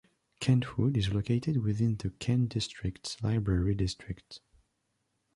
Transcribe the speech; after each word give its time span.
Kentwood 0.39 0.97
is 0.97 1.13
located 1.13 1.57
within 1.61 1.95
the 1.97 2.09
Kent 2.09 2.49
District 2.49 3.21
Library 3.23 3.75
district. 3.75 4.39